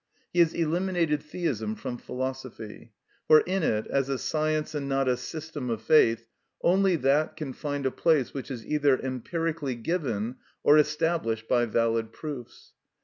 He 0.33 0.39
has 0.39 0.55
eliminated 0.55 1.21
theism 1.21 1.75
from 1.75 1.99
philosophy; 1.99 2.91
for 3.27 3.41
in 3.41 3.61
it, 3.61 3.85
as 3.85 4.09
a 4.09 4.17
science 4.17 4.73
and 4.73 4.89
not 4.89 5.07
a 5.07 5.15
system 5.15 5.69
of 5.69 5.83
faith, 5.83 6.25
only 6.63 6.95
that 6.95 7.37
can 7.37 7.53
find 7.53 7.85
a 7.85 7.91
place 7.91 8.33
which 8.33 8.49
is 8.49 8.65
either 8.65 8.97
empirically 8.97 9.75
given 9.75 10.37
or 10.63 10.79
established 10.79 11.47
by 11.47 11.65
valid 11.67 12.11
proofs. 12.11 12.73